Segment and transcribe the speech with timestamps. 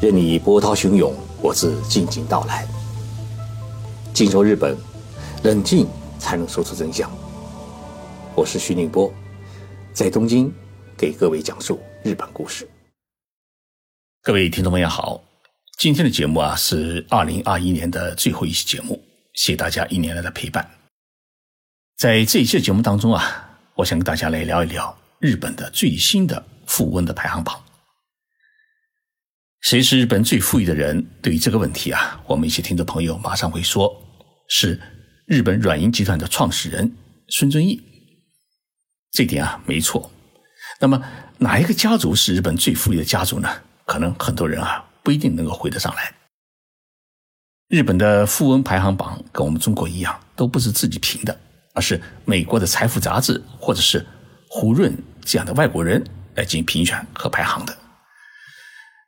[0.00, 2.66] 任你波涛汹涌，我自静静到来。
[4.14, 4.74] 静说日本，
[5.42, 5.86] 冷静
[6.18, 7.10] 才能说出真相。
[8.34, 9.12] 我是徐宁波，
[9.92, 10.50] 在东京
[10.96, 12.66] 给各位讲述日本故事。
[14.22, 15.22] 各位听众朋友好，
[15.78, 19.04] 今天的节目啊是二零二一年的最后一期节目，
[19.34, 20.66] 谢谢大家一年来的陪伴。
[21.98, 27.62] 在这一期的节目当中啊，我想跟大家来聊一聊日本的最新的富翁的排行榜。
[29.60, 31.06] 谁是日本最富裕的人？
[31.20, 33.94] 对于这个问题啊，我们一些听众朋友马上会说，
[34.48, 34.80] 是
[35.26, 36.90] 日本软银集团的创始人
[37.28, 37.80] 孙正义。
[39.12, 40.10] 这点啊没错。
[40.80, 41.00] 那么
[41.38, 43.48] 哪一个家族是日本最富裕的家族呢？
[43.84, 46.14] 可能很多人啊不一定能够回得上来。
[47.68, 51.38] 日本的富翁排行榜跟我们中国一样，都不是自己评的，
[51.74, 54.04] 而是美国的财富杂志或者是
[54.48, 56.02] 胡润这样的外国人
[56.34, 57.76] 来进行评选和排行的。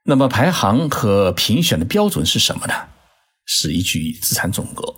[0.04, 2.74] 那么排行和评选的标准是什么呢？
[3.44, 4.94] 是依据资产总额。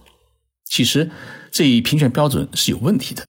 [0.64, 1.10] 其实
[1.50, 3.24] 这一评选标准是有问题的，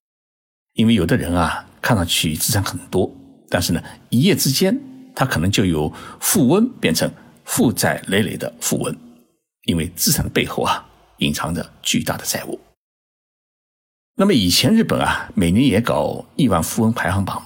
[0.74, 3.14] 因为有的人啊看上去资产很多，
[3.50, 4.80] 但是呢一夜之间
[5.14, 7.12] 他可能就由富翁变成
[7.44, 8.96] 负债累累的富翁，
[9.64, 10.86] 因为资产的背后啊
[11.18, 12.60] 隐藏着巨大的债务。
[14.16, 17.46] 那么以前日本啊每年也搞亿万富翁排行榜，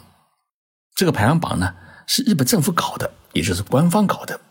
[0.96, 1.74] 这个排行榜呢
[2.10, 3.10] 是日本政府搞的。
[3.32, 4.42] 也就是官方搞的，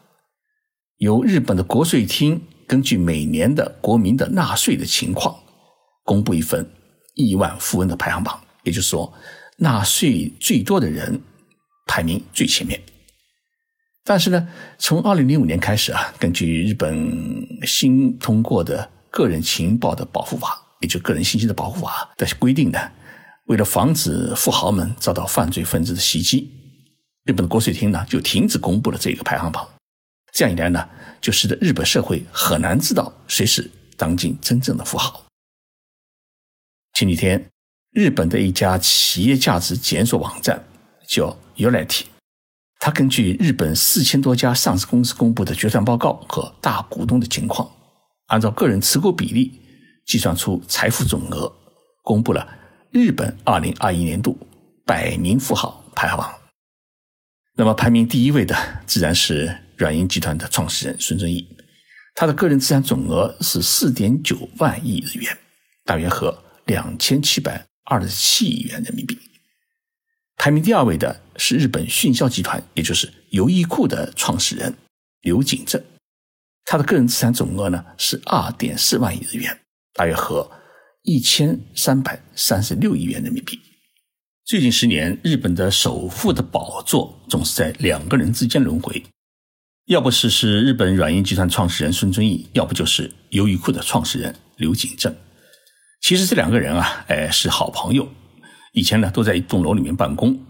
[0.99, 5.37] 由日本的国税厅根据每年的国民的纳税的情况，
[6.05, 6.65] 公布一份
[7.15, 8.41] 亿万富翁的排行榜。
[8.63, 9.13] 也就是说，
[9.57, 11.21] 纳税最多的人
[11.89, 12.81] 排名最前面。
[14.05, 22.79] 但是呢，从二零零五年开始啊，根据日本新通过的个人情报的保护法，也就个人信息的保护法的规定呢，
[23.47, 26.49] 为了防止富豪们遭到犯罪分子的袭击。
[27.29, 29.69] 日本的国税厅呢，就停止公布了这个排行榜。
[30.33, 30.89] 这样一来呢，
[31.21, 35.23] 就使得日本社会很难知道谁是当今真正的富豪。
[36.95, 37.51] 前几天，
[37.91, 40.65] 日本的一家企业价值检索网站
[41.07, 42.05] 叫 Unity，
[42.81, 47.71] 它根据日本四千多家上市公司公布的决算报告和大股东的情况，
[48.29, 49.61] 按照个人持股比例
[50.07, 51.53] 计算出财富总额，
[52.03, 52.49] 公布了
[52.91, 54.39] 日本二零二一年度
[54.87, 56.35] 百名富豪排行榜。
[57.61, 61.45] 那么排名第一位的自然是软银集团的创始人孙正义，
[62.15, 65.37] 他的个人资产总额是四点九万亿日元，
[65.85, 69.19] 大约合两千七百二十七亿元人民币。
[70.37, 74.73] 排名第二位的是日本迅销集团，也就是优衣库的创始人
[75.23, 75.83] 刘景正，
[76.65, 79.59] 他的个人资产总额呢是二点四万亿日元，
[79.95, 80.49] 大约合
[81.03, 83.61] 一千三百三十六亿元人民币。
[84.49, 89.05] 最近十年，日本的首富的宝座总是在两个人之间轮回，
[89.89, 95.15] 要不是是日本软银集团创始人孙正义，要不就是优衣库的创始人刘景正。
[96.01, 98.09] 其实这两个人啊，哎是好朋友，
[98.73, 100.41] 以前呢都在一栋楼里面办公。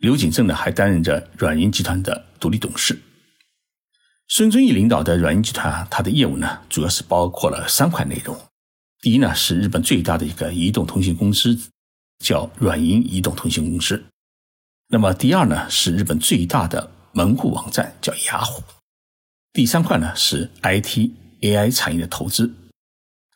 [0.00, 3.00] 刘景正呢还担任着软银集团的独立董事。
[4.28, 8.38] 孙正义领导的软银集团啊，它的业务呢主要是包括了三块内容。
[9.00, 11.58] 第一呢是日本最大的一个移动通信公司。
[12.20, 14.02] 叫软银移动通信公司。
[14.86, 18.62] 那么第二呢，是日本最大的门户网站，叫雅虎。
[19.52, 21.10] 第三块呢是 IT
[21.40, 22.54] AI 产业的投资。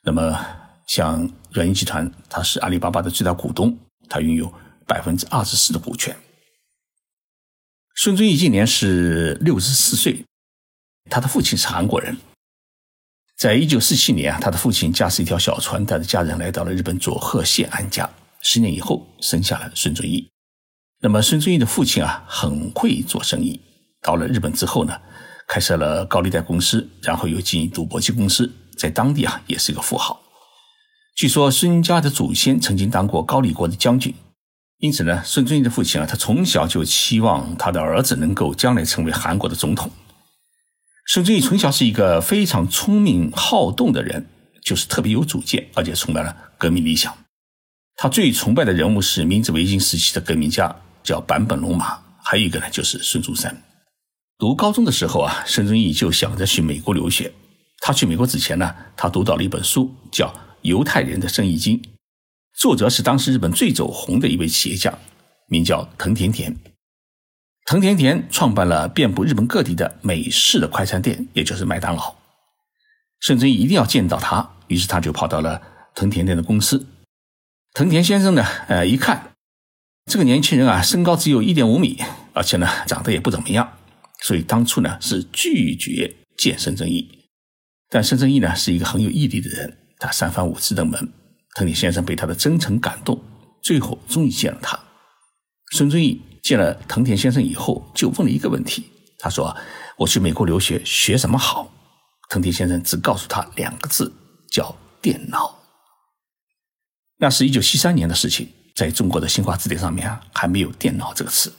[0.03, 0.39] 那么
[0.87, 3.77] 像软银集团，它是阿里巴巴的最大股东，
[4.09, 4.53] 它拥有
[4.87, 6.17] 百分之二十四的股权。
[7.97, 10.25] 孙正义今年是六十四岁，
[11.09, 12.17] 他的父亲是韩国人。
[13.37, 18.09] 在一九四七年啊，他的父亲驾驶一条小船，带着家人来到了日本佐贺县安家。
[18.45, 20.29] 十年以后，生下了孙正义。
[21.01, 23.61] 那么，孙正义的父亲啊，很会做生意。
[24.03, 25.01] 到了日本之后呢，
[25.49, 30.21] 开设了高利贷公司，然后又经营赌博机公司，在当地啊，也是一个富豪。
[31.17, 34.15] 据说孙家的祖先曾经当过高丽国的将军，
[34.79, 39.91] 因此呢，孙正义的父亲啊，他从小就期望他的儿子能够将来成为韩国的总统。
[41.07, 44.27] 孙正义从小是一个非常聪明好动的人，
[44.63, 47.17] 就是特别有主见，而且充满了革命理想。
[47.97, 51.99] 他最崇拜的人物是明治维新时期的革命家，叫坂本龙马。
[52.23, 53.63] 还有一个呢，就是孙中山。
[54.39, 57.33] 读高中的时候啊，孙正义就想着去美国留学。
[57.81, 60.27] 他去美国之前呢，他读到了一本书，叫
[60.63, 61.79] 《犹太人的生意经》，
[62.59, 64.93] 作者是当时日本最走红的一位企业家，
[65.49, 66.57] 名叫藤田田。
[67.67, 72.15] 藤田田创办了遍布日本各地的美式的快餐店，也就是麦当劳。
[73.21, 75.61] 孙正义一定要见到他，于是他就跑到了
[75.95, 76.87] 藤田田的公司。
[77.75, 78.47] 藤田先生呢？
[78.69, 79.33] 呃，一看
[80.07, 82.01] 这个年轻人啊，身高只有一点五米，
[82.33, 83.69] 而且呢，长得也不怎么样，
[84.23, 87.27] 所以当初呢是拒绝见孙正义。
[87.91, 91.13] 但孙正义呢是一个很有毅力的人，他三番五次登门，
[91.57, 93.21] 藤田先生被他的真诚感动，
[93.61, 94.79] 最后终于见了他。
[95.73, 98.85] 孙正义见了藤田先生以后，就问了一个问题，
[99.19, 99.57] 他说
[99.99, 101.73] ：“我去美国留学，学什么好？”
[102.31, 104.13] 藤田先生只告诉他两个字，
[104.49, 104.73] 叫
[105.03, 105.64] 电脑。
[107.25, 111.51] 那是一九七三年的事情，在中国的新华字典上面啊，还没有“电脑”这个词。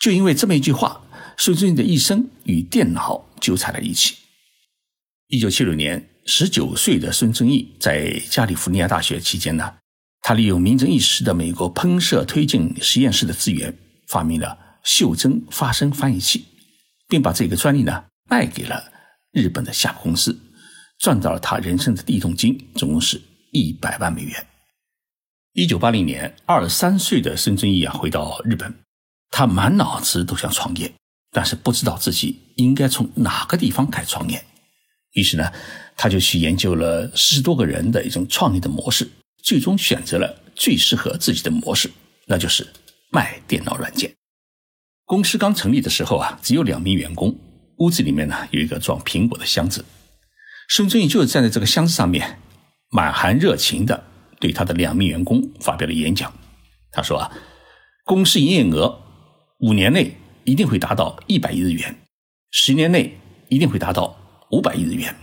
[0.00, 1.00] 就因为这么一句话，
[1.36, 4.16] 孙正义的一生与电脑纠缠在一起。
[5.28, 9.74] 一九七六年，十九岁的孙正义在加利福尼亚大学期间呢，
[10.22, 13.72] 他利用名正一时的美国喷射推进实验室的资源，
[14.08, 16.44] 发明了袖珍发声翻译器，
[17.06, 18.90] 并把这个专利呢卖给了
[19.30, 20.36] 日本的夏普公司，
[20.98, 23.22] 赚到了他人生的第一桶金，总共是
[23.52, 24.46] 一百万美元。
[25.52, 28.72] 一九八零年，二十三岁的孙正义啊回到日本，
[29.32, 30.92] 他满脑子都想创业，
[31.32, 34.44] 但是不知道自己应该从哪个地方开始创业。
[35.14, 35.52] 于是呢，
[35.96, 39.10] 他就去研究了十多个人的一种创业的模式，
[39.42, 41.90] 最终选择了最适合自己的模式，
[42.26, 42.64] 那就是
[43.10, 44.14] 卖电脑软件。
[45.04, 47.36] 公司刚成立的时候啊，只有两名员工，
[47.78, 49.84] 屋子里面呢有一个装苹果的箱子，
[50.68, 52.38] 孙正义就是站在这个箱子上面，
[52.90, 54.04] 满含热情的。
[54.40, 56.32] 对他的两名员工发表了演讲，
[56.90, 57.30] 他说啊，
[58.04, 59.00] 公司营业额
[59.58, 61.94] 五年内一定会达到一百亿日元，
[62.50, 63.16] 十年内
[63.48, 64.16] 一定会达到
[64.50, 65.14] 五百亿日元。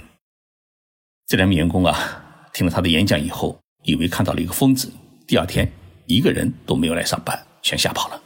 [1.25, 4.93] 这两名员工啊，听了他的演讲以后，以为看到了一个疯子，
[5.27, 5.69] 第二天
[6.05, 8.21] 一个人都没有来上班，全吓跑了。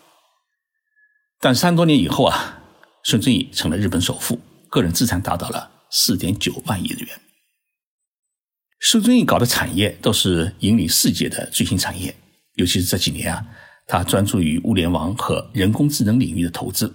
[1.39, 2.61] 但三多年以后啊，
[3.03, 4.39] 孙正义成了日本首富，
[4.69, 7.21] 个人资产达到了四点九万亿日元。
[8.83, 12.13] 孙正义搞的产业都是引领世界的最新产业，
[12.55, 13.45] 尤其是这几年啊，
[13.87, 16.91] 他专注于物联网和人工智能领域的投资。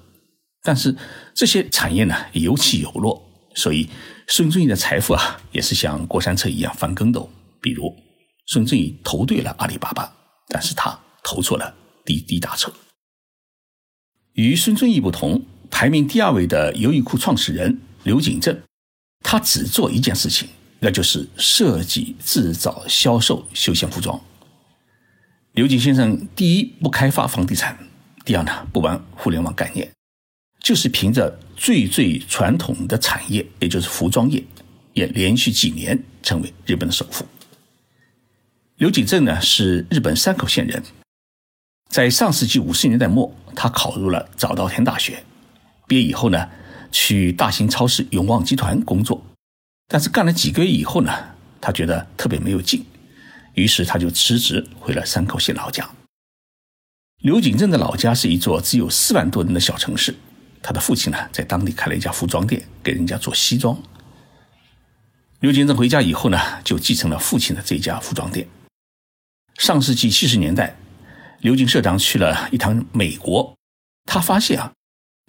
[0.65, 0.95] 但是
[1.33, 3.25] 这些产业呢有起有落，
[3.55, 3.89] 所以
[4.27, 7.31] 孙正义的财富啊也是像过山车一样翻跟斗。
[7.61, 7.95] 比如
[8.47, 10.13] 孙正义投对了阿里巴巴，
[10.49, 11.73] 但是他投错了
[12.05, 12.73] 滴滴打车。
[14.33, 15.41] 与孙正义不同，
[15.71, 18.61] 排名第二位的优衣库创始人刘景正，
[19.21, 20.49] 他只做一件事情。
[20.79, 24.21] 那就是设计、制造、销售休闲服装。
[25.53, 27.79] 刘景先生第一不开发房地产，
[28.25, 29.91] 第二呢不玩互联网概念，
[30.61, 34.45] 就是凭着最最传统的产业，也就是服装业，
[34.93, 37.25] 也连续几年成为日本的首富。
[38.77, 40.83] 刘景正呢是日本山口县人，
[41.89, 45.25] 在上世纪五十年代末，他考入了早稻田大学，
[45.89, 46.51] 毕业以后呢
[46.93, 49.25] 去大型超市永旺集团工作。
[49.89, 51.13] 但是干了几个月以后呢，
[51.61, 52.85] 他觉得特别没有劲，
[53.55, 55.89] 于是他就辞职回了山口县老家。
[57.23, 60.15] 刘景正的老家是一座只有四万多人的小城市，
[60.63, 63.81] 他的父亲呢在当地开了一家服装店，给人家做西装。
[65.41, 68.49] 刘景正回家以后呢，就继承了父亲的这家服装店。
[69.59, 70.77] 上世纪七十年代，
[71.41, 73.55] 刘景社长去了一趟美国，
[74.05, 74.73] 他发现啊，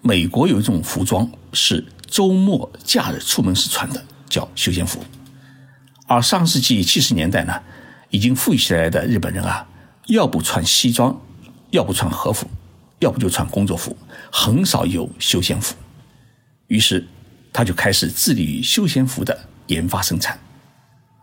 [0.03, 4.03] 美国有一种服装是周末假日出门时穿的。
[4.29, 5.03] 叫休闲服，
[6.07, 7.61] 而上世纪七十年代呢，
[8.09, 9.67] 已经富裕起来的日本人啊，
[10.07, 11.19] 要不穿西装，
[11.71, 12.47] 要不穿和服，
[12.99, 13.95] 要不就穿工作服，
[14.31, 15.75] 很少有休闲服。
[16.67, 17.07] 于是，
[17.53, 20.37] 他就开始致力于休闲服的研发生产，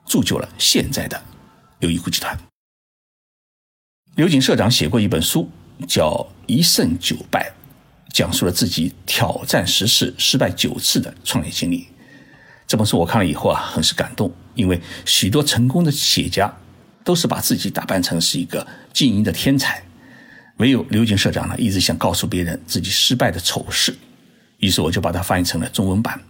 [0.07, 1.23] 铸就了现在的
[1.81, 2.39] 优衣库集团。
[4.17, 5.51] 刘景社长写过一本书，
[5.87, 6.11] 叫
[6.47, 7.51] 《一胜九败》，
[8.13, 11.89] 讲述了自己挑战十次失败九次的创业经历。
[12.75, 16.53] 这本书我看了以后啊，很是感动，因为许多成功的企业家
[17.05, 19.81] 都是把自己打扮成是一个经营的天才，
[20.57, 23.97] 唯有刘景社长呢，一直想告诉别人自己失败的丑事，
[24.59, 26.21] 于是我就把它翻译成了中文版。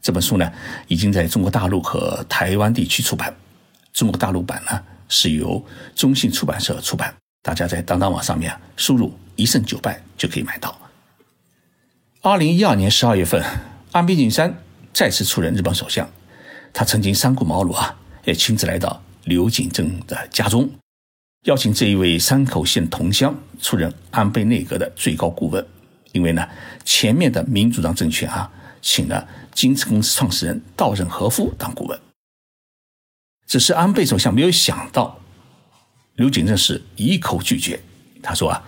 [0.00, 0.48] 这本书呢，
[0.86, 3.34] 已经在中国大陆和台湾地区出版，
[3.92, 5.60] 中国大陆版呢是由
[5.96, 10.78] 中信出版社出版，大家在当当网上面输入“一胜九败”就可以买到。
[12.22, 13.44] 二零一二年十二月份，
[13.90, 14.56] 安倍晋三。
[14.92, 16.08] 再次出任日本首相，
[16.72, 20.68] 他曾经三顾茅庐啊，也亲自来到刘景正的家中，
[21.44, 25.66] 邀请这一位山口县同乡出任安倍内阁的最高顾问。
[26.12, 26.46] 因为呢，
[26.84, 28.50] 前面的民主党政权啊，
[28.82, 31.98] 请了京瓷公司创始人稻盛和夫当顾问，
[33.46, 35.20] 只是安倍首相没有想到，
[36.16, 37.80] 刘景正是一口拒绝。
[38.20, 38.62] 他说啊，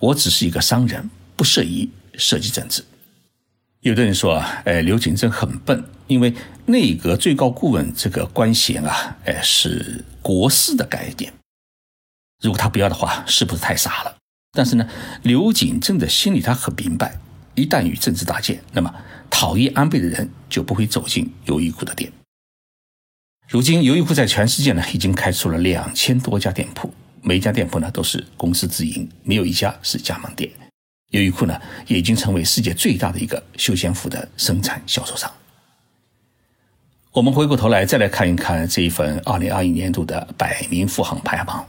[0.00, 2.84] 我只是一个商人，不适宜涉及政治。
[3.80, 6.34] 有的人说啊，哎，刘景正很笨，因为
[6.66, 11.32] 内阁最高顾问这个官衔啊，哎，是国师的概念。
[12.42, 14.16] 如果他不要的话，是不是太傻了？
[14.52, 14.88] 但是呢，
[15.22, 17.18] 刘景正的心里他很明白，
[17.54, 18.92] 一旦与政治搭界，那么
[19.30, 22.10] 讨厌安倍的人就不会走进优衣库的店。
[23.48, 26.92] 如今，优衣库在全世界呢已经开出了两千多家店铺，
[27.22, 30.50] 每一家店铺呢都是公司自营，没有一家是加盟店。
[31.10, 35.30] 优衣库呢也已经成为世界最大的一个休闲服的生产销售商。
[37.12, 41.66] 我们回过头来再来看一看这一份二零二一年度的百名富豪排行榜。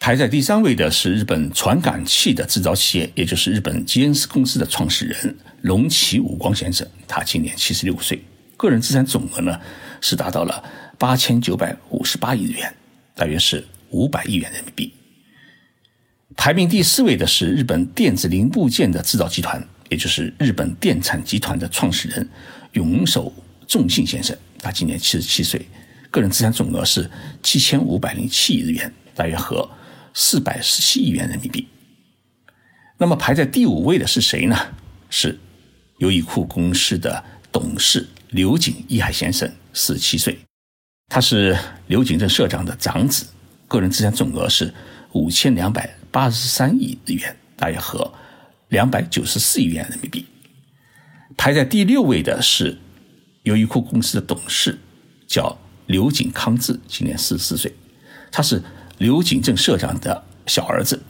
[0.00, 6.84] 排在第三位的是日本传感器的制造企业，也就是日本吉恩斯公司的创始人龙崎武光先生。
[7.06, 8.20] 他今年七十六岁，
[8.56, 9.60] 个人资产总额呢
[10.00, 10.64] 是达到了
[10.98, 12.74] 八千九百五十八亿日元，
[13.14, 14.92] 大约是五百亿元人民币。
[16.36, 22.28] 排名第四位的是日本电子零部件的制造集团，也就是日本电产集团的创始人
[22.72, 23.32] 永守
[23.66, 24.36] 重信先生。
[24.58, 25.66] 他今年七十七岁，
[26.10, 27.10] 个人资产总额是
[27.42, 29.68] 七千五百零七亿日元，大约和。
[30.14, 31.66] 四百十七亿元人民币。
[32.98, 34.54] 那么排在第五位的是谁呢？
[35.08, 35.38] 是
[36.00, 40.38] 优衣库公司的董事刘景一海先生，四十七岁，
[41.08, 43.24] 他是刘景正社长的长子，
[43.66, 44.70] 个人资产总额是
[45.12, 48.12] 五千两百八十三亿日元，大约合
[48.68, 50.24] 两百九十四亿元人民币。
[51.36, 52.78] 排在第六位的是
[53.42, 54.78] 优衣库公司的董事，
[55.26, 57.74] 叫刘景康志，今年四十四岁，
[58.30, 58.62] 他是。
[58.98, 61.02] 刘景正社长的小儿子，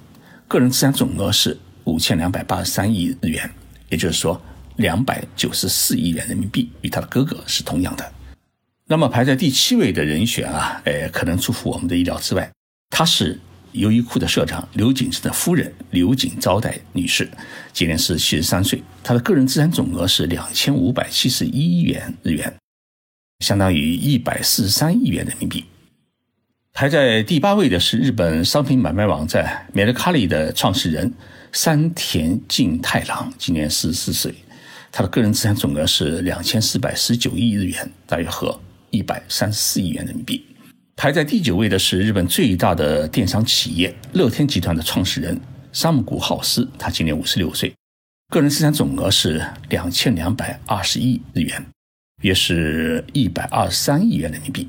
[0.49, 1.55] 个人资产总额是
[1.85, 3.51] 五千两百八十三亿日元，
[3.91, 4.41] 也就是说
[4.77, 8.13] 两百九十四亿元人民币，与他的哥哥是同样的。
[8.87, 12.51] 那么排在第七位的人选啊，呃，可能出乎我们的意料之外，
[12.89, 13.39] 他是
[13.73, 17.29] 优衣库的社长刘景正的夫人刘景招待女士，
[17.73, 22.55] 今年是七十三岁，她的个人资产总额是两千五百七十一亿元日元，
[23.41, 25.65] 相当于一百四十三亿元人民币。
[26.75, 31.13] 排在第八位的是日本商品买卖网站 Mercari 的创始人
[31.53, 34.35] 山田敬太郎，今年四十四岁，
[34.91, 38.59] 他的个人资产总额是两千四百十九亿日元，大约合
[38.91, 40.45] 一百三十四亿元人民币。
[40.97, 45.39] 排在第九位的是日本最大的电商企业乐天集团的创始人
[45.73, 47.75] 山姆古浩司，他今年五十六岁，
[48.29, 51.67] 个人资产总额是两千两百二十亿日元，
[52.21, 54.69] 约是一百二十三亿元人民币。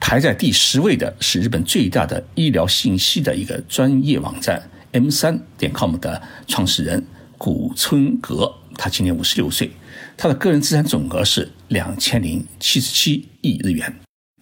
[0.00, 7.04] 排在第十位的是日本最大的医疗信息的一个专业网站 M 三点 com 的创始人
[7.38, 9.70] 古村格，他今年五十六岁，
[10.16, 13.94] 他的个人资产总额是两千零七十七亿日元，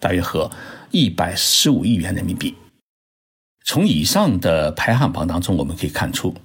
[0.03, 0.51] 大约合
[0.91, 2.53] 一百十五亿元人民币。
[3.63, 6.35] 从以上的排行榜当中，我们可以看出，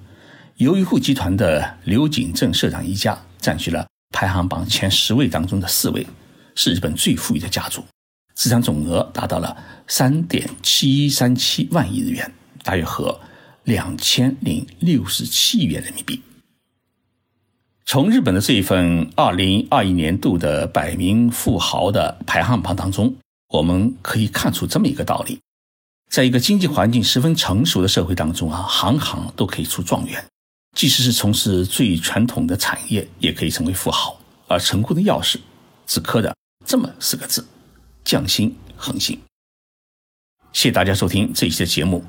[0.55, 3.85] 优衣库集团的刘景正社长一家占据了
[4.15, 6.07] 排行榜前十位当中的四位，
[6.55, 7.83] 是日本最富裕的家族。
[8.33, 9.57] 资产总额达到了
[9.89, 12.31] 三点七一三七万亿日元，
[12.63, 13.19] 大约合
[13.65, 16.21] 两千零六十七亿元人民币。
[17.85, 23.13] 从日本的这一份二零二一年度的百名富豪的排行榜当中，
[23.49, 25.39] 我们可以看出这么一个道理：
[26.09, 30.23] 在一个经济环境十分成熟的社会当中啊，行行都可以出状元，
[30.75, 34.19] 即使是从事最传统的产业，也可以成为富豪。
[34.47, 35.37] 而成功的钥匙，
[35.85, 37.45] 只刻着这么四个字。
[38.03, 39.19] 匠心恒心，
[40.53, 42.03] 谢谢大家收听这一期的节目。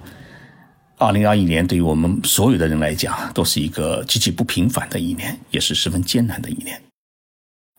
[0.96, 6.80] 二零二一年对于我们所有的人来讲，都是一个极其不平凡的一年，也是十分艰难的一年。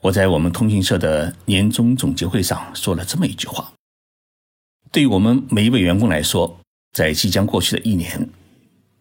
[0.01, 3.71] 我在我们通讯社的年终总结会上说了这么一句话：，
[4.91, 6.59] 对于我们每一位员工来说，
[6.91, 8.27] 在即将过去的一年，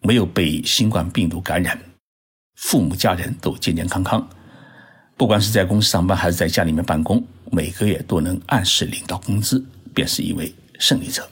[0.01, 1.79] 没有被新冠病毒感染，
[2.55, 4.29] 父母家人都健健康康。
[5.17, 9.63] 不管是在公司上班还是在家里面办公，每个月都能按时领到工资，
[9.95, 11.27] 便是一位胜利者。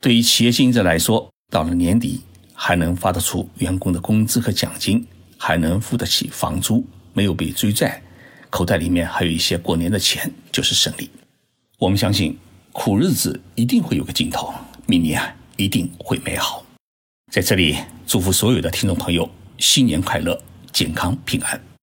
[0.00, 2.20] 对于企业经营者来说，到了年底
[2.52, 5.06] 还能发得出员工的工资和奖金，
[5.38, 8.02] 还能付得起房租，没有被追债，
[8.50, 11.08] 口袋里面还有一些过年的钱，就是胜利。
[11.78, 12.36] 我们相信，
[12.72, 14.52] 苦日子一定会有个尽头，
[14.86, 15.22] 明年
[15.56, 16.66] 一定会美好。
[17.32, 17.76] 在这里，
[18.06, 20.38] 祝福所有的听众朋友新年快乐，
[20.72, 21.69] 健康平安。